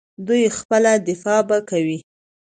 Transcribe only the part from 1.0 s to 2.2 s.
دفاع به کوي.